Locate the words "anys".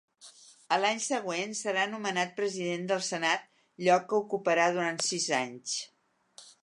5.43-5.77